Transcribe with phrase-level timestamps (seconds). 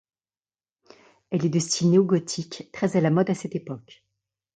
[1.29, 4.03] Elle est de style néogothique très à la mode à cette époque.